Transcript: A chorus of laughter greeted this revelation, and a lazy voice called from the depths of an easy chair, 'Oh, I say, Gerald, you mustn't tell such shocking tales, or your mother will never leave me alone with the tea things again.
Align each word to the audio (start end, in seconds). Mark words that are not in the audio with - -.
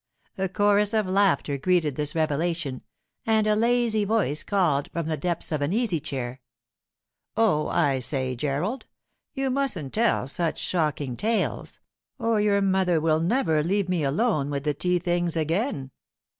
A 0.39 0.49
chorus 0.49 0.95
of 0.95 1.05
laughter 1.05 1.59
greeted 1.59 1.95
this 1.95 2.15
revelation, 2.15 2.81
and 3.27 3.45
a 3.45 3.55
lazy 3.55 4.03
voice 4.03 4.41
called 4.41 4.89
from 4.91 5.05
the 5.05 5.15
depths 5.15 5.51
of 5.51 5.61
an 5.61 5.71
easy 5.73 5.99
chair, 5.99 6.41
'Oh, 7.37 7.67
I 7.67 7.99
say, 7.99 8.35
Gerald, 8.35 8.87
you 9.35 9.51
mustn't 9.51 9.93
tell 9.93 10.27
such 10.27 10.57
shocking 10.57 11.15
tales, 11.15 11.81
or 12.17 12.41
your 12.41 12.61
mother 12.63 12.99
will 12.99 13.19
never 13.19 13.61
leave 13.61 13.87
me 13.89 14.03
alone 14.03 14.49
with 14.49 14.63
the 14.63 14.73
tea 14.73 14.97
things 14.97 15.37
again. 15.37 15.91